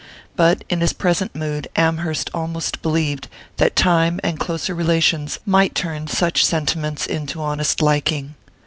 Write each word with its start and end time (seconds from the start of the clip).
But 0.35 0.63
in 0.67 0.81
his 0.81 0.93
present 0.93 1.35
mood 1.35 1.67
Amherst 1.75 2.31
almost 2.33 2.81
believed 2.81 3.27
that 3.57 3.75
time 3.75 4.19
and 4.23 4.39
closer 4.39 4.73
relations 4.73 5.37
might 5.45 5.75
turn 5.75 6.07
such 6.07 6.43
sentiments 6.43 7.05
into 7.05 7.39
honest 7.39 7.83
liking. 7.83 8.33